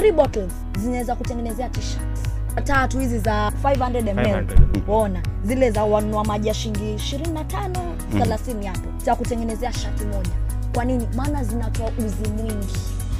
three 0.00 0.12
bottles 0.12 0.52
zinaweza 0.78 1.14
kutengenezea 1.16 1.68
t-shirts 1.68 2.20
tatu 2.64 2.98
hizi 2.98 3.18
za 3.18 3.52
500 3.62 4.14
ml 4.14 4.44
500 4.88 5.18
zile 5.44 5.70
za 5.70 5.84
wanunua 5.84 6.24
maji 6.24 6.48
ya 6.48 6.54
shilingi 6.54 6.94
25 6.94 7.70
30 8.14 8.66
hapo. 8.66 8.88
Za 9.04 9.14
kutengenezea 9.16 9.72
shati 9.72 10.04
moja. 10.04 10.30
Kwa 10.74 10.84
nini? 10.84 11.08
Maana 11.16 11.44
zinatoa 11.44 11.90
uzi 11.98 12.30
mwingi. 12.36 12.66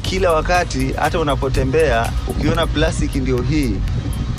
Kila 0.03 0.33
wakati 0.33 0.93
hata 0.93 1.21
unapotembea 1.21 2.13
ukiona 2.29 2.67
plastiki 2.67 3.19
ndio 3.19 3.43
hii 3.43 3.77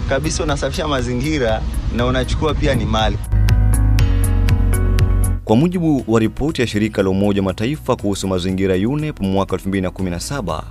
kabisa 0.10 0.44
unasafisha 0.44 0.88
mazingira 0.88 1.62
na 1.96 2.06
unachukua 2.06 2.54
pia 2.54 2.76
ni 2.76 2.86
mali. 2.86 3.18
Kwa 5.46 5.56
mujibu 5.56 6.04
wa 6.08 6.20
ripoti 6.20 6.62
ya 6.62 6.68
shirika 6.68 7.04
la 7.04 7.10
Umoja 7.10 7.42
Mataifa 7.42 7.96
kuhusu 7.96 8.28
mazingira 8.28 8.76
UNEP 8.76 9.20
mwaka 9.20 9.56
2017, 9.56 10.62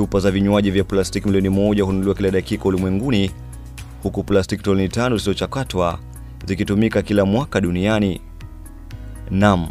chupa 0.00 0.20
za 0.20 0.30
vinywaji 0.30 0.70
vya 0.70 0.84
plastiki 0.84 1.26
milioni 1.26 1.48
moja 1.48 1.84
hununuliwa 1.84 2.14
kila 2.14 2.30
dakika 2.30 2.64
ulimwenguni, 2.64 3.30
huku 4.02 4.22
plastiki 4.24 4.62
toni 4.62 4.88
tano 4.88 5.16
zisizochakatwa 5.16 5.98
zikitumika 6.46 7.02
kila 7.02 7.24
mwaka 7.24 7.60
duniani. 7.60 8.20
Nam, 9.30 9.68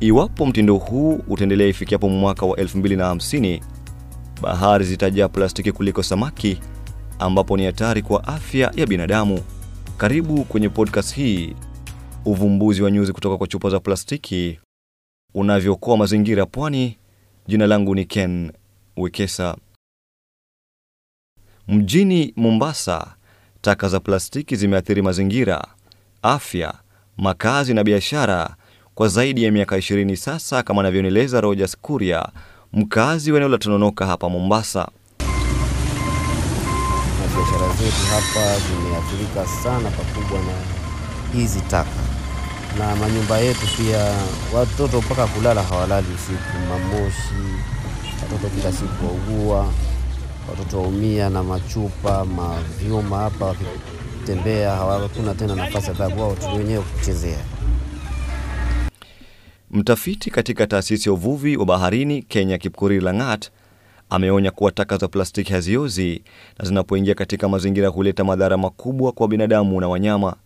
iwapo 0.00 0.46
mtindo 0.46 0.74
huu 0.76 1.20
utaendelea 1.28 1.66
ifikiapo 1.66 2.08
mwaka 2.08 2.46
wa 2.46 2.56
2050, 2.56 3.60
bahari 4.42 4.84
zitajaa 4.84 5.28
plastiki 5.28 5.72
kuliko 5.72 6.02
samaki, 6.02 6.60
ambapo 7.18 7.56
ni 7.56 7.64
hatari 7.66 8.02
kwa 8.02 8.26
afya 8.28 8.72
ya 8.76 8.86
binadamu. 8.86 9.40
Karibu 9.96 10.44
kwenye 10.44 10.68
podcast 10.68 11.14
hii 11.14 11.54
uvumbuzi 12.24 12.82
wa 12.82 12.90
nyuzi 12.90 13.12
kutoka 13.12 13.36
kwa 13.38 13.46
chupa 13.46 13.70
za 13.70 13.80
plastiki 13.80 14.58
unavyokoa 15.34 15.96
mazingira 15.96 16.46
pwani. 16.46 16.96
Jina 17.48 17.66
langu 17.66 17.94
ni 17.94 18.04
Ken 18.04 18.52
Wekesa. 18.96 19.56
Mjini 21.68 22.32
Mombasa, 22.36 23.14
taka 23.60 23.88
za 23.88 24.00
plastiki 24.00 24.56
zimeathiri 24.56 25.02
mazingira, 25.02 25.64
afya, 26.22 26.74
makazi 27.16 27.74
na 27.74 27.84
biashara 27.84 28.56
kwa 28.94 29.08
zaidi 29.08 29.44
ya 29.44 29.52
miaka 29.52 29.76
20 29.76 30.16
sasa, 30.16 30.62
kama 30.62 30.80
anavyoeleza 30.80 31.40
Rogers 31.40 31.76
Kuria, 31.80 32.28
mkazi 32.72 33.32
wa 33.32 33.36
eneo 33.36 33.48
la 33.48 33.58
Tononoka 33.58 34.06
hapa 34.06 34.28
Mombasa. 34.28 34.88
na 37.20 37.26
biashara 37.36 37.72
zetu 37.74 38.06
hapa 38.10 38.60
zimeathirika 38.60 39.46
sana 39.62 39.90
pakubwa 39.90 40.38
na 40.40 40.52
hizi 41.40 41.60
taka, 41.60 41.90
na 42.78 42.96
manyumba 42.96 43.38
yetu 43.38 43.66
pia, 43.76 44.14
watoto 44.54 45.00
mpaka 45.00 45.26
kulala 45.26 45.62
hawalali 45.62 46.06
usiku, 46.14 46.58
mamoshi, 46.68 47.54
watoto 48.22 48.48
kila 48.56 48.72
siku 48.72 49.04
waugua, 49.06 49.72
watoto 50.50 50.78
waumia 50.82 51.30
na 51.30 51.42
machupa, 51.42 52.24
mavyuma 52.24 53.16
hapa, 53.16 53.44
wakitembea 53.46 54.70
hawakuna 54.76 55.34
tena 55.34 55.54
nafasi 55.54 55.86
hata 55.86 56.06
wao 56.08 56.28
watoto 56.28 56.56
wenyewe 56.56 56.82
kuchezea. 56.82 57.38
Mtafiti 59.70 60.30
katika 60.30 60.66
taasisi 60.66 61.08
ya 61.08 61.12
uvuvi 61.12 61.56
wa 61.56 61.64
baharini 61.66 62.22
Kenya, 62.22 62.58
Kipkorir 62.58 63.02
Langat, 63.02 63.50
ameonya 64.10 64.50
kuwa 64.50 64.72
taka 64.72 64.96
za 64.96 65.08
plastiki 65.08 65.52
haziozi 65.52 66.22
na 66.58 66.64
zinapoingia 66.64 67.14
katika 67.14 67.48
mazingira 67.48 67.88
huleta 67.88 68.24
madhara 68.24 68.56
makubwa 68.56 69.12
kwa 69.12 69.28
binadamu 69.28 69.80
na 69.80 69.88
wanyama. 69.88 70.36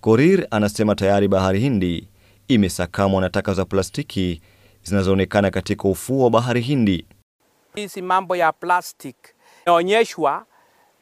Korir 0.00 0.46
anasema 0.50 0.94
tayari 0.94 1.28
bahari 1.28 1.60
Hindi 1.60 2.08
imesakamwa 2.48 3.20
na 3.20 3.30
taka 3.30 3.54
za 3.54 3.64
plastiki 3.64 4.40
zinazoonekana 4.82 5.50
katika 5.50 5.88
ufuo 5.88 6.24
wa 6.24 6.30
bahari 6.30 6.60
Hindi. 6.60 7.06
Hizi 7.74 8.02
mambo 8.02 8.36
ya 8.36 8.52
plastic 8.52 9.16
imeonyeshwa 9.66 10.46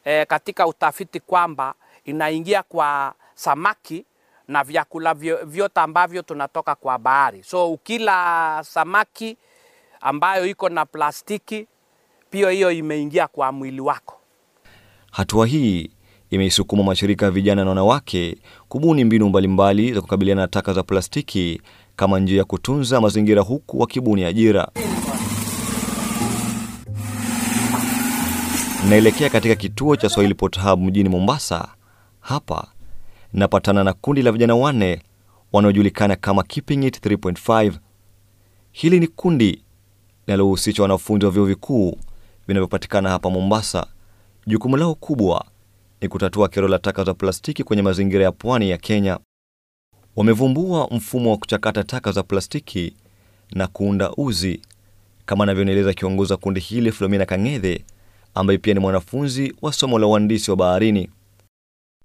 eh, 0.05 0.27
katika 0.27 0.67
utafiti 0.67 1.19
kwamba 1.19 1.73
inaingia 2.05 2.63
kwa 2.63 3.13
samaki 3.35 4.05
na 4.47 4.63
vyakula 4.63 5.13
vyote 5.43 5.79
ambavyo 5.79 6.21
tunatoka 6.21 6.75
kwa 6.75 6.97
bahari. 6.97 7.43
So 7.43 7.71
ukila 7.73 8.59
samaki 8.65 9.37
ambayo 10.01 10.45
iko 10.45 10.69
na 10.69 10.85
plastiki, 10.85 11.67
pia 12.29 12.49
hiyo 12.49 12.71
imeingia 12.71 13.27
kwa 13.27 13.51
mwili 13.51 13.81
wako. 13.81 14.15
Hatua 15.11 15.47
hii 15.47 15.91
imeisukuma 16.29 16.83
mashirika 16.83 17.25
ya 17.25 17.31
vijana 17.31 17.63
na 17.63 17.69
wanawake 17.69 18.37
kubuni 18.67 19.03
mbinu 19.03 19.29
mbalimbali 19.29 19.93
za 19.93 20.01
kukabiliana 20.01 20.41
na 20.41 20.47
taka 20.47 20.73
za 20.73 20.83
plastiki 20.83 21.61
kama 21.99 22.19
njia 22.19 22.37
ya 22.37 22.43
kutunza 22.43 23.01
mazingira 23.01 23.41
huku 23.41 23.79
wakibuni 23.79 24.23
ajira. 24.23 24.67
Naelekea 28.89 29.29
katika 29.29 29.55
kituo 29.55 29.95
cha 29.95 30.09
Swahili 30.09 30.35
Pot 30.35 30.59
Hub 30.61 30.81
mjini 30.81 31.09
Mombasa. 31.09 31.67
Hapa 32.19 32.67
napatana 33.33 33.83
na 33.83 33.93
kundi 33.93 34.21
la 34.21 34.31
vijana 34.31 34.55
wanne 34.55 35.01
wanaojulikana 35.53 36.15
kama 36.15 36.43
Keeping 36.43 36.83
It 36.83 37.05
3.5. 37.05 37.73
Hili 38.71 38.99
ni 38.99 39.07
kundi 39.07 39.63
linalohusisha 40.27 40.81
wanafunzi 40.81 41.25
wa 41.25 41.31
vyuo 41.31 41.45
vikuu 41.45 41.97
vinavyopatikana 42.47 43.09
hapa 43.09 43.29
Mombasa. 43.29 43.87
Jukumu 44.47 44.77
lao 44.77 44.95
kubwa 44.95 45.45
ni 46.01 46.07
kutatua 46.07 46.47
kero 46.49 46.67
la 46.67 46.79
taka 46.79 47.03
za 47.03 47.13
plastiki 47.13 47.63
kwenye 47.63 47.81
mazingira 47.81 48.23
ya 48.23 48.31
pwani 48.31 48.69
ya 48.69 48.77
Kenya. 48.77 49.19
Wamevumbua 50.19 50.87
mfumo 50.91 51.31
wa 51.31 51.37
kuchakata 51.37 51.83
taka 51.83 52.11
za 52.11 52.23
plastiki 52.23 52.93
na 53.51 53.67
kuunda 53.67 54.11
uzi, 54.17 54.61
kama 55.25 55.43
anavyoeleza 55.43 55.93
kiongozi 55.93 56.33
wa 56.33 56.37
kundi 56.37 56.59
hili 56.59 56.91
Flomina 56.91 57.25
Kang'ethe, 57.25 57.85
ambaye 58.35 58.57
pia 58.59 58.73
ni 58.73 58.79
mwanafunzi 58.79 59.53
wa 59.61 59.73
somo 59.73 59.99
la 59.99 60.07
uhandisi 60.07 60.51
wa 60.51 60.57
baharini. 60.57 61.09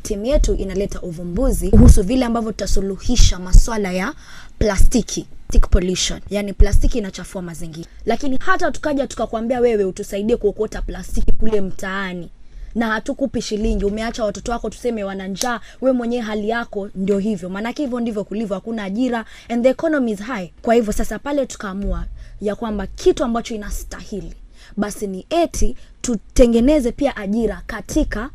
timu 0.02 0.24
yetu 0.26 0.54
inaleta 0.54 1.00
uvumbuzi 1.02 1.70
kuhusu 1.70 2.02
vile 2.02 2.24
ambavyo 2.24 2.52
tutasuluhisha 2.52 3.38
maswala 3.38 3.92
ya 3.92 4.14
plastiki 4.58 5.26
pollution 5.70 6.20
yani 6.30 6.52
plastiki 6.52 6.98
inachafua 6.98 7.42
mazingira 7.42 7.88
lakini 8.06 8.38
hata 8.40 8.70
tukaja 8.70 9.06
tukakwambia 9.06 9.60
wewe 9.60 9.84
utusaidie 9.84 10.36
kuokota 10.36 10.82
plastiki 10.82 11.32
kule 11.32 11.60
mtaani 11.60 12.30
na 12.74 12.86
hatukupi 12.86 13.42
shilingi. 13.42 13.84
Umeacha 13.84 14.24
watoto 14.24 14.52
wako 14.52 14.70
tuseme 14.70 15.04
wana 15.04 15.26
njaa 15.28 15.60
we 15.80 15.92
mwenyewe 15.92 16.22
hali 16.22 16.48
yako 16.48 16.88
ndio 16.94 17.18
hivyo. 17.18 17.48
Maanake 17.48 17.82
hivyo 17.82 18.00
ndivyo 18.00 18.24
kulivyo 18.24 18.54
hakuna 18.54 18.84
ajira 18.84 19.24
and 19.48 19.62
the 19.62 19.68
economy 19.70 20.12
is 20.12 20.20
high. 20.20 20.50
Kwa 20.62 20.74
hivyo 20.74 20.92
sasa 20.92 21.18
pale 21.18 21.46
tukaamua 21.46 22.04
ya 22.40 22.56
kwamba 22.56 22.86
kitu 22.86 23.24
ambacho 23.24 23.54
inastahili 23.54 24.34
basi 24.76 25.06
ni 25.06 25.26
eti 25.30 25.76
tutengeneze 26.00 26.92
pia 26.92 27.16
ajira 27.16 27.62
katika 27.66 28.30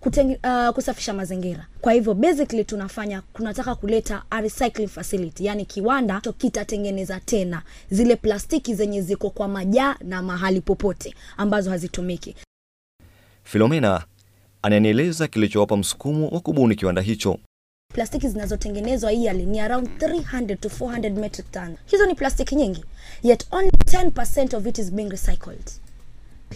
kutenge, 0.00 0.40
uh, 0.44 0.74
kusafisha 0.74 1.12
mazingira. 1.14 1.66
Kwa 1.80 1.92
hivyo 1.92 2.14
basically 2.14 2.64
tunafanya 2.64 3.22
tunataka 3.34 3.74
kuleta 3.74 4.22
a 4.30 4.40
recycling 4.40 4.88
facility 4.88 5.44
yani 5.46 5.64
kiwanda 5.64 6.20
kitatengeneza 6.20 7.20
tena 7.20 7.62
zile 7.90 8.16
plastiki 8.16 8.74
zenye 8.74 9.02
ziko 9.02 9.30
kwa 9.30 9.48
majaa 9.48 9.96
na 10.04 10.22
mahali 10.22 10.60
popote 10.60 11.14
ambazo 11.36 11.70
hazitumiki 11.70 12.36
Filomena 13.44 14.04
ananieleza 14.62 15.28
kilichowapa 15.28 15.76
msukumo 15.76 16.28
wa 16.28 16.40
kubuni 16.40 16.74
kiwanda 16.74 17.02
hicho. 17.02 17.38
plastiki 17.94 18.28
zinazotengenezwa 18.28 19.12
yearly 19.12 19.46
ni 19.46 19.60
around 19.60 19.88
300 19.98 20.56
to 20.56 20.68
400 20.68 21.10
metric 21.10 21.50
ton. 21.50 21.76
Hizo 21.86 22.06
ni 22.06 22.14
plastiki 22.14 22.54
nyingi 22.56 22.84
yet 23.22 23.46
only 23.50 23.70
10% 23.70 24.56
of 24.56 24.66
it 24.66 24.78
is 24.78 24.92
being 24.92 25.08
recycled. 25.10 25.70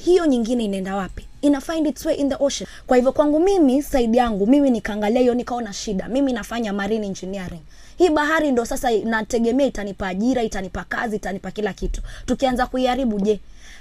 Hiyo 0.05 0.27
nyingine 0.27 0.65
inaenda 0.65 0.97
wapi? 0.97 1.27
Ina 1.43 1.61
find 1.61 1.87
its 1.87 2.07
way 2.07 2.15
in 2.17 2.29
the 2.29 2.37
ocean. 2.41 2.69
Kwa 2.87 2.97
hivyo 2.97 3.13
kwangu 3.13 3.41
mimi 3.41 3.83
saidi 3.83 4.19
yangu 4.19 4.47
mimi 4.47 4.71
nikaangalia 4.71 5.21
hiyo 5.21 5.35
nikaona 5.35 5.73
shida. 5.73 6.09
Mimi 6.09 6.33
nafanya 6.33 6.73
marine 6.73 7.07
engineering. 7.07 7.61
Hii 7.99 8.09
bahari 8.11 8.53
ndo 8.53 8.65
sasa 8.65 8.91
nategemea 8.91 9.67
itanipa 9.67 10.09
ajira 10.09 10.43
itanipa 10.43 10.85
kazi 10.85 11.17
itanipa 11.17 11.51
kila 11.51 11.73
kitu. 11.73 12.03
Tukianza 12.27 12.67
kuiharibu 12.67 13.21
je 13.21 13.41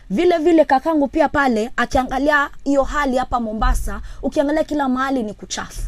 vile 0.10 0.38
vile 0.38 0.66
kakangu 0.66 1.08
pia 1.08 1.30
pale 1.30 1.72
akiangalia 1.76 2.50
hiyo 2.64 2.84
hali 2.84 3.18
hapa 3.18 3.40
mombasa 3.40 4.02
ukiangalia 4.22 4.64
kila 4.64 4.90
mahali 4.90 5.24
ni 5.24 5.34
kuchafu 5.34 5.82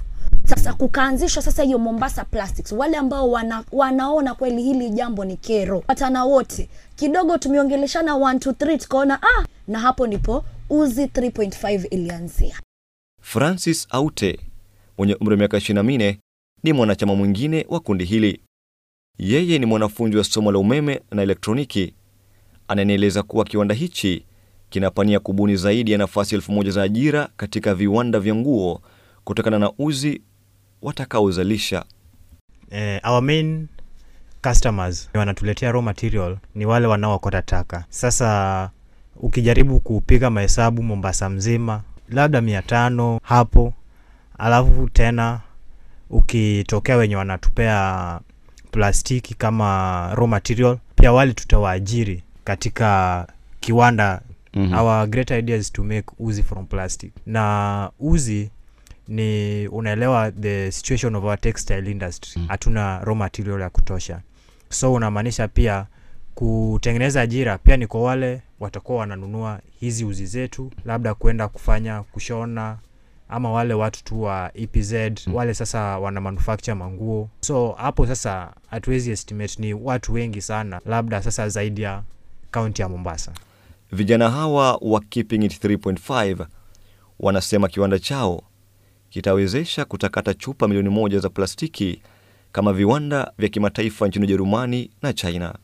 sasa 0.46 0.74
kukaanzishwa 0.74 1.44
sasa 1.44 1.64
hiyo 1.64 1.80
mombasa 1.80 2.26
plastics 2.26 2.72
wale 2.72 2.98
ambao 2.98 3.32
wana, 3.32 3.64
wanaona 3.72 4.34
kweli 4.36 4.62
hili 4.64 4.90
jambo 4.90 5.26
ni 5.26 5.38
kero 5.38 5.80
patana 5.80 6.26
wote 6.26 6.70
kidogo 6.96 7.38
tumeongeleshana 7.38 8.12
1 8.14 8.34
2 8.34 8.52
3 8.52 8.78
tukaona 8.78 9.22
ah 9.22 9.46
na 9.68 9.80
hapo 9.80 10.08
ndipo 10.08 10.46
uzi 10.70 11.06
3.5 11.06 11.88
ilianzia 11.92 12.60
Francis 13.22 13.88
Aute 13.90 14.40
mwenye 14.98 15.16
umri 15.16 15.32
wa 15.34 15.38
miaka 15.38 15.58
24 15.58 16.16
ni 16.64 16.74
mwanachama 16.74 17.16
mwingine 17.16 17.66
wa 17.70 17.80
kundi 17.80 18.06
hili. 18.06 18.42
Yeye 19.18 19.60
ni 19.60 19.66
mwanafunzi 19.66 20.18
wa 20.18 20.24
somo 20.24 20.52
la 20.52 20.60
umeme 20.60 21.02
na 21.12 21.22
elektroniki. 21.22 21.94
Ananieleza 22.68 23.24
kuwa 23.24 23.46
kiwanda 23.46 23.76
hichi 23.76 24.26
kinapania 24.70 25.20
kubuni 25.20 25.56
zaidi 25.56 25.92
ya 25.92 25.98
nafasi 25.98 26.36
elfu 26.36 26.52
moja 26.52 26.72
za 26.72 26.84
ajira 26.84 27.30
katika 27.38 27.76
viwanda 27.76 28.20
vya 28.20 28.36
nguo 28.36 28.82
kutokana 29.24 29.60
na 29.60 29.72
uzi 29.80 30.22
watakaozalisha. 30.82 31.86
eh, 32.72 33.02
our 33.04 33.22
main 33.24 33.68
customers 34.44 35.10
wanatuletea 35.14 35.72
raw 35.72 35.82
material 35.82 36.38
ni 36.56 36.66
wale 36.66 36.88
wanaokota 36.88 37.42
taka 37.42 37.86
sasa 37.90 38.70
ukijaribu 39.16 39.80
kupiga 39.80 40.30
mahesabu 40.30 40.84
mombasa 40.84 41.30
mzima 41.30 41.82
labda 42.10 42.42
mia 42.42 42.62
tano 42.62 43.20
hapo 43.24 43.74
alafu 44.38 44.90
tena 44.90 45.42
ukitokea 46.10 46.98
wenye 46.98 47.16
wanatupea 47.16 48.20
plastiki 48.72 49.34
kama 49.34 50.12
raw 50.16 50.28
material 50.28 50.78
pia 50.96 51.12
wale 51.12 51.34
tutawaajiri 51.34 52.24
katika 52.52 53.28
kiwanda 53.60 54.22
Mhm. 54.54 54.74
our 54.74 55.08
great 55.08 55.32
idea 55.32 55.58
is 55.58 55.72
to 55.74 55.84
make 55.84 56.06
uzi 56.20 56.44
from 56.44 56.66
plastic. 56.66 57.12
Na 57.26 57.92
uzi 58.00 58.50
ni 59.08 59.68
unaelewa 59.68 60.32
the 60.32 60.72
situation 60.72 61.16
of 61.16 61.24
our 61.24 61.40
textile 61.40 61.92
industry. 61.92 62.42
Hatuna 62.48 63.00
raw 63.00 63.16
material 63.16 63.62
ya 63.62 63.70
kutosha. 63.70 64.22
So 64.70 64.94
unamaanisha 64.94 65.48
pia 65.48 65.86
kutengeneza 66.36 67.22
ajira 67.22 67.58
pia 67.58 67.78
ni 67.78 67.88
kwa 67.88 68.02
wale 68.02 68.42
watakuwa 68.60 68.98
wananunua 69.00 69.60
hizi 69.80 70.06
uzi 70.06 70.26
zetu 70.26 70.72
labda 70.86 71.14
kwenda 71.14 71.48
kufanya 71.48 72.04
kushona 72.04 72.78
ama 73.30 73.52
wale 73.52 73.74
watu 73.74 74.04
tu 74.04 74.22
wa 74.22 74.52
epz 74.54 74.94
wale 75.34 75.54
sasa 75.54 76.00
wana 76.00 76.22
manufacture 76.22 76.74
manguo. 76.76 77.30
So 77.42 77.72
hapo 77.72 78.08
sasa 78.08 78.54
hatuwezi 78.70 79.12
estimate 79.12 79.56
ni 79.62 79.74
watu 79.74 80.14
wengi 80.14 80.42
sana 80.42 80.82
labda 80.86 81.22
sasa 81.22 81.50
zaidi 81.50 81.82
ya 81.82 82.04
kaunti 82.52 82.82
ya 82.82 82.90
mombasa. 82.90 83.32
Vijana 83.92 84.30
hawa 84.30 84.78
wa 84.82 85.00
Keeping 85.02 85.44
It 85.46 85.64
3.5 85.66 86.46
wanasema 87.20 87.68
kiwanda 87.68 88.00
chao 88.00 88.44
kitawezesha 89.10 89.86
kutakata 89.86 90.34
chupa 90.34 90.68
milioni 90.68 90.90
moja 90.90 91.20
za 91.20 91.30
plastiki 91.30 92.02
kama 92.52 92.74
viwanda 92.74 93.32
vya 93.38 93.50
kimataifa 93.50 94.08
nchini 94.08 94.26
Ujerumani 94.26 94.92
na 95.02 95.14
China. 95.14 95.56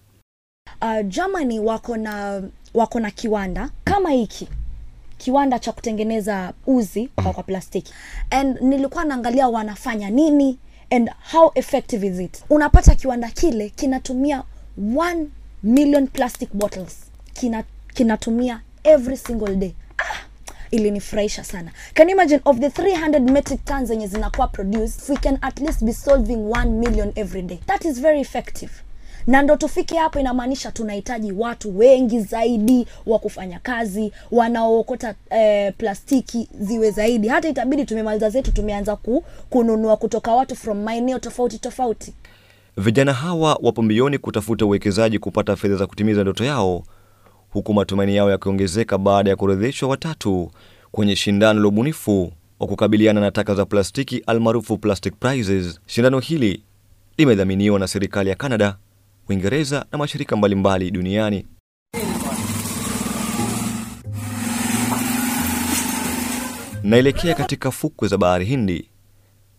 uh, 0.81 1.06
germany 1.07 1.59
wako 1.59 1.97
na 1.97 2.44
wako 2.74 3.00
na 3.00 3.12
kiwanda 3.12 3.69
kama 3.83 4.09
hiki 4.12 4.47
kiwanda 5.18 5.59
cha 5.59 5.71
kutengeneza 5.71 6.53
uzi 6.68 7.07
kwa, 7.15 7.33
kwa 7.33 7.44
plastiki. 7.44 7.94
And 8.29 8.62
nilikuwa 8.62 9.03
naangalia 9.06 9.47
wanafanya 9.47 10.09
nini 10.09 10.57
and 10.89 11.09
how 11.31 11.51
effective 11.56 12.07
is 12.07 12.19
it. 12.19 12.44
Unapata 12.50 12.95
kiwanda 12.95 13.29
kile 13.31 13.69
kinatumia 13.69 14.44
1 14.81 15.25
million 15.63 16.07
plastic 16.07 16.50
bottles 16.54 16.95
Kina, 17.33 17.63
kinatumia 17.94 18.62
every 18.83 19.18
single 19.18 19.56
day. 19.56 19.74
Ah, 19.98 20.25
ilinifurahisha 20.71 21.44
sana. 21.44 21.71
Can 21.94 22.10
you 22.10 22.15
imagine 22.15 22.42
of 22.45 22.60
the 22.60 22.69
300 22.69 23.19
metric 23.31 23.65
tons 23.65 23.88
zenye 23.89 24.07
zinakuwa 24.07 24.48
produced 24.48 25.10
we 25.10 25.15
can 25.18 25.38
at 25.42 25.60
least 25.60 25.83
be 25.83 25.94
solving 25.94 26.36
1 26.50 26.65
million 26.65 27.12
every 27.15 27.42
day. 27.42 27.60
That 27.68 27.86
is 27.86 28.00
very 28.01 28.19
effective. 28.21 28.71
Na 29.27 29.42
ndo 29.42 29.56
tufike 29.56 29.98
hapo 29.98 30.19
inamaanisha 30.19 30.71
tunahitaji 30.71 31.31
watu 31.31 31.77
wengi 31.77 32.19
zaidi 32.19 32.88
wa 33.06 33.19
kufanya 33.19 33.60
kazi 33.60 34.12
wanaookota 34.31 35.15
eh, 35.30 35.74
plastiki 35.77 36.50
ziwe 36.60 36.92
zaidi. 36.92 37.27
Hata 37.27 37.50
itabidi 37.50 37.86
tumemaliza 37.86 38.30
zetu 38.30 38.51
tumeanza 38.51 38.95
ku, 38.95 39.24
kununua 39.50 39.98
kutoka 39.98 40.36
watu 40.36 40.56
from 40.56 40.83
maeneo 40.83 41.19
tofauti 41.19 41.60
tofauti 41.60 42.13
Vijana 42.78 43.14
hawa 43.14 43.60
wapo 43.62 43.81
mbioni 43.81 44.18
kutafuta 44.18 44.66
uwekezaji 44.66 45.20
kupata 45.20 45.56
fedha 45.56 45.75
za 45.75 45.88
kutimiza 45.88 46.22
ndoto 46.22 46.44
yao, 46.46 46.84
huku 47.50 47.74
matumaini 47.74 48.16
yao 48.16 48.31
yakiongezeka 48.31 48.98
baada 48.98 49.30
ya 49.30 49.36
kuorodheshwa 49.36 49.90
watatu 49.90 50.52
kwenye 50.92 51.16
shindano 51.16 51.62
la 51.62 51.68
ubunifu 51.68 52.34
wa 52.60 52.68
kukabiliana 52.68 53.22
na 53.22 53.31
taka 53.31 53.56
za 53.56 53.66
plastiki 53.66 54.18
almaarufu 54.28 54.78
Plastic 54.78 55.14
Prizes. 55.20 55.80
Shindano 55.86 56.20
hili 56.20 56.64
limedhaminiwa 57.18 57.80
na 57.80 57.88
serikali 57.88 58.30
ya 58.30 58.36
Canada, 58.36 58.78
Uingereza 59.30 59.86
na 59.92 59.98
mashirika 59.98 60.36
mbalimbali 60.36 60.92
duniani. 60.92 61.46
Naelekea 66.84 67.36
katika 67.36 67.72
fukwe 67.72 68.08
za 68.08 68.18
bahari 68.18 68.46
Hindi, 68.46 68.90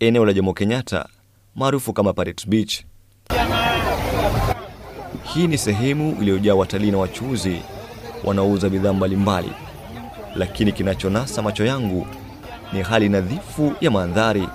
eneo 0.01 0.27
la 0.27 0.33
Jomo 0.33 0.53
Kenyatta 0.55 1.09
maarufu 1.55 1.93
kama 1.93 2.13
Pirates 2.13 2.49
Beach. 2.49 2.85
Hii 5.23 5.47
ni 5.47 5.59
sehemu 5.59 6.17
iliyojaa 6.21 6.55
watalii 6.55 6.91
na 6.91 6.99
wachuuzi 6.99 7.63
wanaouza 8.25 8.69
bidhaa 8.71 8.93
mbalimbali, 8.93 9.53
lakini 10.37 10.73
kinachonasa 10.73 11.43
macho 11.43 11.65
yangu 11.65 12.07
ni 12.73 12.83
hali 12.83 13.09
nadhifu 13.09 13.73
ya 13.81 13.91
mandhari. 13.91 14.49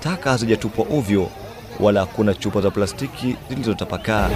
Taka 0.00 0.30
hazijatupwa 0.30 0.86
ovyo, 0.98 1.28
wala 1.80 2.00
hakuna 2.00 2.34
chupa 2.34 2.60
za 2.60 2.70
plastiki 2.70 3.36
zilizotapakaa. 3.48 4.30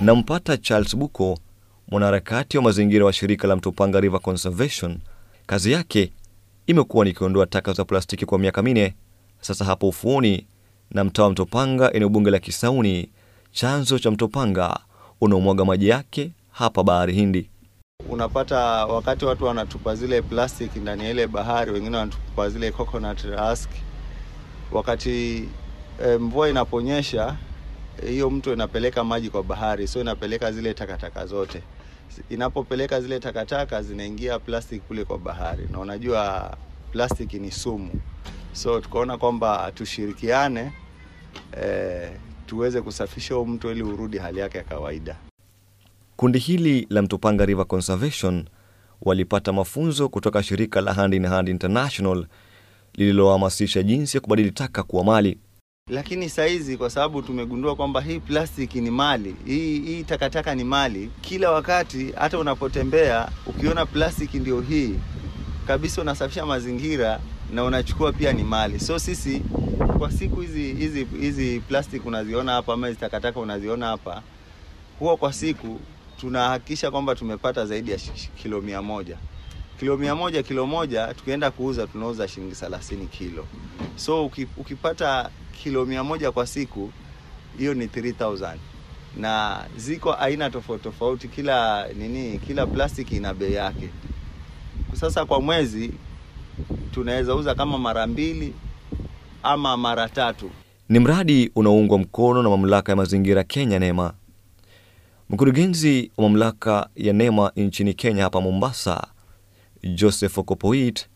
Nampata 0.00 0.56
Charles 0.56 0.96
Buko, 0.96 1.38
mwanaharakati 1.88 2.56
wa 2.56 2.62
mazingira 2.62 3.04
wa 3.04 3.12
shirika 3.12 3.48
la 3.48 3.56
Mtopanga 3.56 4.00
River 4.00 4.20
Conservation. 4.20 4.98
Kazi 5.46 5.72
yake 5.72 6.12
imekuwa 6.66 7.04
ni 7.04 7.12
kuondoa 7.12 7.46
taka 7.46 7.72
za 7.72 7.84
plastiki 7.84 8.26
kwa 8.26 8.38
miaka 8.38 8.62
minne 8.62 8.94
sasa. 9.40 9.64
Hapo 9.64 9.88
ufuoni 9.88 10.46
na 10.90 11.04
mtaa 11.04 11.22
wa 11.22 11.30
Mtopanga, 11.30 11.92
eneo 11.92 12.08
bunge 12.08 12.30
la 12.30 12.38
Kisauni, 12.38 13.08
chanzo 13.52 13.98
cha 13.98 14.10
Mtopanga 14.10 14.80
unaomwaga 15.20 15.64
maji 15.64 15.88
yake 15.88 16.30
hapa 16.52 16.82
bahari 16.82 17.12
Hindi. 17.12 17.50
unapata 18.10 18.58
wakati 18.86 19.24
watu 19.24 19.44
wanatupa 19.44 19.94
zile 19.94 20.22
plastic 20.22 20.76
ndani 20.76 21.04
ya 21.04 21.10
ile 21.10 21.26
bahari, 21.26 21.70
wengine 21.72 21.96
wanatupa 21.96 22.50
zile 22.50 22.70
coconut 22.72 23.26
husk. 23.26 23.70
Wakati 24.72 25.44
e, 26.04 26.16
mvua 26.18 26.48
inaponyesha 26.48 27.36
hiyo 28.08 28.30
mto 28.30 28.52
inapeleka 28.52 29.04
maji 29.04 29.30
kwa 29.30 29.42
bahari, 29.42 29.88
so 29.88 30.00
inapeleka 30.00 30.52
zile 30.52 30.74
takataka 30.74 31.26
zote. 31.26 31.62
Inapopeleka 32.30 33.00
zile 33.00 33.20
takataka 33.20 33.82
zinaingia 33.82 34.38
plastic 34.38 34.82
kule 34.82 35.04
kwa 35.04 35.18
bahari, 35.18 35.68
na 35.72 35.78
unajua 35.80 36.56
plastic 36.92 37.34
ni 37.34 37.50
sumu, 37.50 37.90
so 38.56 38.80
tukaona 38.80 39.18
kwamba 39.18 39.72
tushirikiane 39.74 40.72
eh, 41.62 42.10
tuweze 42.46 42.80
kusafisha 42.82 43.34
huu 43.34 43.46
mto 43.46 43.72
ili 43.72 43.82
urudi 43.82 44.18
hali 44.18 44.38
yake 44.40 44.58
ya 44.58 44.64
kawaida. 44.64 45.16
Kundi 46.16 46.38
hili 46.38 46.86
la 46.90 47.02
Mtopanga 47.02 47.44
River 47.46 47.66
Conservation 47.66 48.44
walipata 49.02 49.52
mafunzo 49.52 50.08
kutoka 50.08 50.42
shirika 50.42 50.80
la 50.80 50.94
Hand 50.94 51.14
in 51.14 51.26
Hand 51.26 51.48
International 51.48 52.26
lililohamasisha 52.94 53.82
jinsi 53.82 54.16
ya 54.16 54.20
kubadili 54.20 54.50
taka 54.50 54.82
kuwa 54.82 55.04
mali. 55.04 55.38
lakini 55.90 56.28
saizi 56.28 56.76
kwa 56.76 56.90
sababu 56.90 57.22
tumegundua 57.22 57.76
kwamba 57.76 58.00
hii 58.00 58.20
plastiki 58.20 58.80
ni 58.80 58.90
mali 58.90 59.36
hii, 59.44 59.80
hii 59.80 60.02
takataka 60.04 60.54
ni 60.54 60.64
mali 60.64 61.10
kila 61.20 61.50
wakati 61.50 62.12
hata 62.12 62.38
unapotembea 62.38 63.28
ukiona 63.46 63.86
plastiki 63.86 64.38
ndio 64.38 64.60
hii 64.60 64.94
kabisa 65.66 66.02
unasafisha 66.02 66.46
mazingira 66.46 67.20
na 67.52 67.64
unachukua 67.64 68.12
pia 68.12 68.32
ni 68.32 68.42
mali. 68.44 68.80
So 68.80 68.98
sisi 68.98 69.42
kwa 69.98 70.10
siku 70.12 70.40
hizi 70.40 70.74
hizi 70.74 71.04
hizi 71.04 71.60
plastic 71.60 72.06
unaziona 72.06 72.52
hapa 72.52 72.72
ama 72.72 72.86
hizi 72.86 72.98
takataka 73.00 73.40
unaziona 73.40 73.86
hapa 73.86 74.22
huwa 74.98 75.16
kwa 75.16 75.32
siku 75.32 75.80
tunahakikisha 76.20 76.90
kwamba 76.90 77.14
tumepata 77.14 77.66
zaidi 77.66 77.90
ya 77.90 77.98
kilo 78.42 78.60
mia 78.60 78.82
moja. 78.82 79.16
Kilo 79.78 79.96
mia 79.96 80.14
moja 80.14 80.42
kilo 80.42 80.66
moja 80.66 81.14
tukienda 81.14 81.50
kuuza 81.50 81.86
tunauza 81.86 82.28
shilingi 82.28 82.54
thelathini 82.54 83.06
kilo. 83.06 83.46
So 83.96 84.26
ukipata 84.56 85.30
kilo 85.62 85.84
mia 85.86 86.04
moja 86.04 86.32
kwa 86.32 86.46
siku 86.46 86.92
hiyo 87.58 87.74
ni 87.74 87.86
3000 87.86 88.56
na 89.16 89.64
ziko 89.76 90.14
aina 90.14 90.50
tofauti 90.50 90.84
tofauti 90.84 91.28
kila 91.28 91.88
nini 91.88 92.38
kila 92.38 92.66
plastiki 92.66 93.16
ina 93.16 93.34
bei 93.34 93.52
yake. 93.54 93.88
Sasa 94.94 95.24
kwa 95.24 95.40
mwezi 95.40 95.92
tunaweza 96.94 97.34
uza 97.34 97.54
kama 97.54 97.78
mara 97.78 98.06
mbili 98.06 98.54
ama 99.42 99.76
mara 99.76 100.08
tatu 100.08 100.50
Ni 100.88 100.98
mradi 100.98 101.50
unaoungwa 101.54 101.98
mkono 101.98 102.42
na 102.42 102.48
mamlaka 102.50 102.92
ya 102.92 102.96
mazingira 102.96 103.44
Kenya, 103.44 103.78
NEMA. 103.78 104.12
Mkurugenzi 105.30 106.10
wa 106.16 106.22
mamlaka 106.24 106.88
ya 106.96 107.12
NEMA 107.12 107.52
nchini 107.56 107.94
Kenya 107.94 108.22
hapa 108.22 108.40
Mombasa, 108.40 109.06
Joseph 109.94 110.38
Okopoit, 110.38 111.06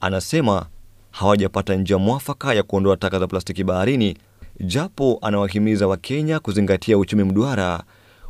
anasema 0.00 0.66
hawajapata 1.10 1.74
njia 1.74 1.98
mwafaka 1.98 2.54
ya 2.54 2.62
kuondoa 2.62 2.96
taka 2.96 3.18
za 3.18 3.26
plastiki 3.26 3.64
baharini, 3.64 4.16
japo 4.60 5.18
anawahimiza 5.22 5.86
Wakenya 5.86 6.40
kuzingatia 6.40 6.98
uchumi 6.98 7.24
mduara 7.24 7.82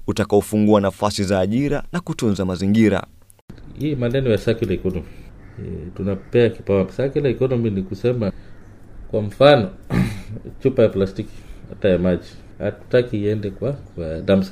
utakaofungua 0.07 0.81
nafasi 0.81 1.25
za 1.25 1.41
ajira 1.41 1.83
na 1.93 2.01
kutunza 2.01 2.45
mazingira. 2.45 3.07
hii 3.79 3.95
maneno 3.95 4.31
ya 4.31 4.39
circular 4.39 4.75
economy 4.75 5.05
e, 5.59 5.91
tunapea 5.97 6.49
kipawa. 6.51 6.85
Circular 6.85 7.31
economy 7.31 7.71
ni 7.71 7.83
kusema 7.83 8.33
kwa 9.11 9.23
mfano 9.23 9.71
chupa 10.63 10.83
ya 10.83 10.89
plastiki 10.89 11.35
hata 11.69 11.89
ya 11.89 11.99
maji 11.99 12.29
hatutaki 12.59 13.17
iende 13.17 13.51
kwa 13.51 13.73
kwa 13.73 14.21
dump 14.21 14.45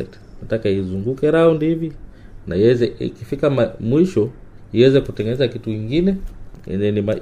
nataka 0.43 0.69
izunguke 0.69 1.31
round 1.31 1.61
hivi 1.63 1.93
na 2.47 2.57
iweze 2.57 2.93
ikifika 2.99 3.71
mwisho 3.81 4.31
iweze 4.73 5.01
kutengeneza 5.01 5.49
kitu 5.49 5.71
ingine 5.71 6.17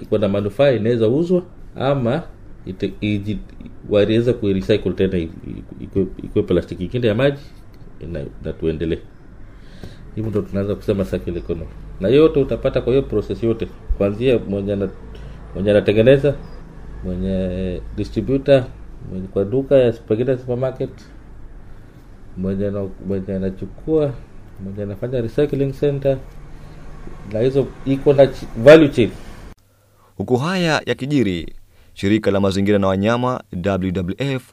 iko 0.02 0.18
na 0.18 0.28
manufaa 0.28 0.70
inaweza 0.70 1.08
uzwa 1.08 1.42
ama 1.76 2.22
waliweza 3.90 4.32
kurecycle 4.32 4.92
tena 4.92 5.18
i- 5.18 5.22
i- 5.22 5.84
ikue- 5.84 6.06
ikue 6.24 6.42
plastiki 6.42 6.84
ingine 6.84 7.06
ya 7.08 7.14
maji 7.14 7.42
na, 8.12 8.24
na 8.44 8.52
tuendelee 8.52 8.98
hivyo 10.14 10.30
ndo 10.30 10.42
tunaweza 10.42 10.74
kusema 10.74 11.04
circular 11.04 11.38
economy 11.38 11.66
na 12.00 12.08
yote 12.08 12.40
utapata 12.40 12.80
kwa 12.80 12.92
hiyo 12.92 13.02
process 13.02 13.42
yote. 13.42 13.68
Kuanzia 13.98 14.38
mwenye 14.38 14.76
na, 14.76 14.88
mwenye 15.54 15.70
anatengeneza 15.70 16.34
mwenye 17.04 17.80
distributor 17.96 18.64
mwenye 19.10 19.26
kwa 19.26 19.44
duka 19.44 19.74
ya 19.76 19.92
pengine 19.92 20.38
supermarket 20.38 20.90
mwenye 22.36 22.70
na, 22.70 22.88
mwenye 23.06 23.34
anachukua 23.34 24.12
mwenye 24.64 24.82
anafanya 24.82 25.20
recycling 25.20 25.72
center 25.72 26.18
na 27.32 27.40
hizo 27.40 27.66
iko 27.86 28.12
na 28.12 28.28
value 28.56 28.88
chain. 28.88 29.10
Huku 30.16 30.36
haya 30.36 30.82
yakijiri, 30.86 31.54
shirika 31.94 32.30
la 32.30 32.40
mazingira 32.40 32.78
na 32.78 32.86
wanyama 32.86 33.42
WWF 33.66 34.52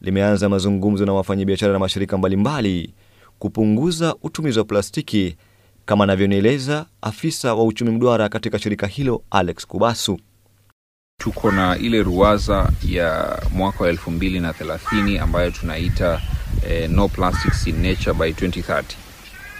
limeanza 0.00 0.48
mazungumzo 0.48 1.06
na 1.06 1.12
wafanyabiashara 1.12 1.72
na 1.72 1.78
mashirika 1.78 2.18
mbalimbali 2.18 2.94
kupunguza 3.38 4.14
utumizi 4.22 4.58
wa 4.58 4.64
plastiki, 4.64 5.36
kama 5.86 6.04
anavyonieleza 6.04 6.86
afisa 7.02 7.54
wa 7.54 7.64
uchumi 7.64 7.90
mduara 7.90 8.28
katika 8.28 8.58
shirika 8.58 8.86
hilo 8.86 9.22
Alex 9.30 9.66
Kubasu. 9.66 10.20
tuko 11.20 11.50
na 11.52 11.76
ile 11.78 12.02
ruwaza 12.02 12.70
ya 12.88 13.42
mwaka 13.54 13.84
wa 13.84 13.90
elfu 13.90 14.10
mbili 14.10 14.40
na 14.40 14.52
thelathini 14.52 15.18
ambayo 15.18 15.50
tunaita 15.50 16.22
eh, 16.68 16.90
no 16.90 17.08
plastics 17.08 17.66
in 17.66 17.82
nature 17.82 18.12
by 18.14 18.30
2030 18.30 18.82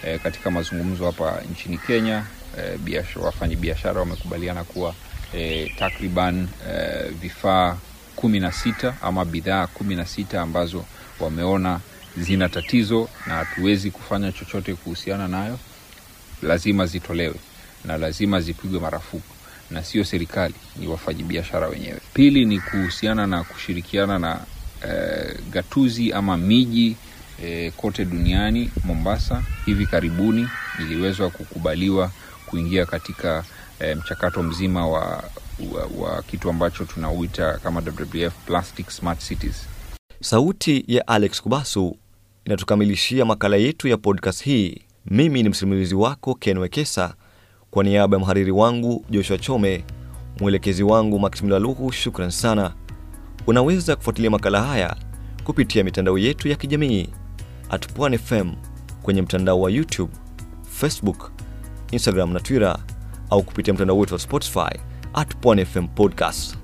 eh, 0.05 0.21
katika 0.21 0.51
mazungumzo 0.51 1.07
hapa 1.07 1.41
nchini 1.53 1.79
kenya 1.79 2.25
eh, 2.59 2.79
wafanyi 2.85 3.25
wafanyabiashara 3.25 4.01
wamekubaliana 4.01 4.65
kuwa 4.65 4.95
eh, 5.35 5.71
takriban 5.79 6.49
eh, 6.71 7.13
vifaa 7.21 7.77
kumi 8.17 8.41
na 8.41 8.53
sita 8.53 8.95
ama 9.03 9.25
bidhaa 9.25 9.67
kumi 9.67 9.97
na 9.97 10.07
sita 10.07 10.43
ambazo 10.43 10.85
wameona 11.21 11.81
zina 12.17 12.49
tatizo 12.49 13.09
na 13.27 13.35
hatuwezi 13.35 13.91
kufanya 13.91 14.33
chochote 14.33 14.75
kuhusiana 14.75 15.29
nayo 15.29 15.59
lazima 16.43 16.87
zitolewe 16.87 17.35
na 17.85 17.97
lazima 17.99 18.41
zipigwe 18.41 18.81
marufuku 18.81 19.35
na 19.71 19.85
sio 19.85 20.05
serikali 20.05 20.55
ni 20.77 20.87
wafanyabiashara 20.89 21.67
wenyewe. 21.69 22.01
Pili 22.15 22.45
ni 22.45 22.61
kuhusiana 22.61 23.27
na 23.27 23.45
kushirikiana 23.45 24.19
na 24.19 24.41
eh, 24.89 25.37
gatuzi 25.51 26.13
ama 26.13 26.37
miji 26.37 26.97
eh, 27.45 27.73
kote 27.77 28.05
duniani 28.05 28.71
mombasa. 28.85 29.43
Hivi 29.67 29.87
karibuni 29.87 30.49
iliweza 30.81 31.31
kukubaliwa 31.31 32.11
kuingia 32.47 32.87
katika 32.87 33.45
eh, 33.81 33.97
mchakato 33.97 34.43
mzima 34.43 34.87
wa, 34.87 35.01
wa, 35.73 35.85
wa 35.99 36.23
kitu 36.23 36.51
ambacho 36.51 36.85
tunauita 36.85 37.59
kama 37.59 37.81
wwf 37.81 38.33
plastic 38.47 38.91
smart 38.91 39.21
cities 39.29 39.67
Sauti 40.21 40.85
ya 40.89 41.07
Alex 41.09 41.43
Kubasu 41.43 41.97
inatukamilishia 42.45 43.25
makala 43.25 43.57
yetu 43.57 43.89
ya 43.89 43.97
podcast 43.97 44.45
hii. 44.45 44.83
Mimi 45.07 45.43
ni 45.43 45.49
msimulizi 45.49 45.95
wako 45.95 46.35
Ken 46.35 46.59
Wekesa, 46.59 47.15
kwa 47.71 47.85
niaba 47.85 48.17
ya 48.17 48.21
mhariri 48.21 48.51
wangu 48.51 49.05
Joshua 49.11 49.39
Chome, 49.39 49.85
mwelekezi 50.41 50.83
wangu 50.83 51.19
Maximila 51.19 51.59
Luhu, 51.59 51.93
shukran 51.93 52.31
sana. 52.31 52.75
Unaweza 53.47 53.97
kufuatilia 53.97 54.31
makala 54.31 54.63
haya 54.63 54.97
kupitia 55.45 55.85
mitandao 55.85 56.19
yetu 56.19 56.49
ya 56.49 56.57
kijamii 56.57 57.09
at 57.71 57.93
Pwani 57.93 58.19
FM 58.19 58.53
kwenye 59.03 59.23
mtandao 59.23 59.61
wa 59.61 59.71
YouTube, 59.71 60.13
Facebook, 60.71 61.33
Instagram 61.93 62.33
na 62.33 62.41
Twitter 62.41 62.79
au 63.31 63.43
kupitia 63.43 63.75
mtandao 63.75 63.99
wetu 63.99 64.15
wa 64.15 64.21
Spotify 64.21 64.79
at 65.15 65.37
Pwani 65.37 65.65
FM 65.65 65.87
Podcast. 65.89 66.58